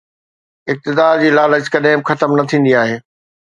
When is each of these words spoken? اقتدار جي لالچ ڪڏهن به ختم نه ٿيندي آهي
اقتدار 0.75 1.21
جي 1.25 1.29
لالچ 1.35 1.69
ڪڏهن 1.77 2.03
به 2.03 2.07
ختم 2.11 2.29
نه 2.39 2.43
ٿيندي 2.55 2.77
آهي 2.85 3.01